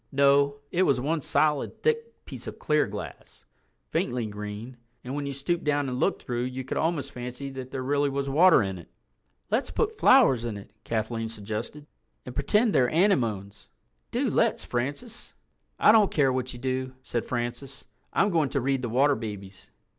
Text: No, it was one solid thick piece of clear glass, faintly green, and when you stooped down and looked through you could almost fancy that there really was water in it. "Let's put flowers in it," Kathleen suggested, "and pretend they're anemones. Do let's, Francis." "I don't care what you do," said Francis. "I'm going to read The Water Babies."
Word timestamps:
No, 0.11 0.55
it 0.71 0.81
was 0.81 0.99
one 0.99 1.21
solid 1.21 1.83
thick 1.83 2.25
piece 2.25 2.47
of 2.47 2.57
clear 2.57 2.87
glass, 2.87 3.45
faintly 3.91 4.25
green, 4.25 4.75
and 5.03 5.13
when 5.13 5.27
you 5.27 5.31
stooped 5.31 5.63
down 5.63 5.87
and 5.87 5.99
looked 5.99 6.23
through 6.23 6.45
you 6.45 6.63
could 6.63 6.77
almost 6.79 7.11
fancy 7.11 7.51
that 7.51 7.69
there 7.69 7.83
really 7.83 8.09
was 8.09 8.27
water 8.27 8.63
in 8.63 8.79
it. 8.79 8.89
"Let's 9.51 9.69
put 9.69 9.99
flowers 9.99 10.43
in 10.43 10.57
it," 10.57 10.71
Kathleen 10.83 11.29
suggested, 11.29 11.85
"and 12.25 12.33
pretend 12.33 12.73
they're 12.73 12.89
anemones. 12.89 13.67
Do 14.09 14.27
let's, 14.31 14.63
Francis." 14.63 15.35
"I 15.77 15.91
don't 15.91 16.09
care 16.09 16.33
what 16.33 16.51
you 16.51 16.57
do," 16.57 16.95
said 17.03 17.23
Francis. 17.23 17.85
"I'm 18.11 18.31
going 18.31 18.49
to 18.49 18.59
read 18.59 18.81
The 18.81 18.89
Water 18.89 19.13
Babies." 19.15 19.69